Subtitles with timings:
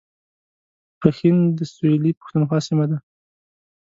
[0.99, 2.97] پښین د سویلي پښتونخوا سیمه ده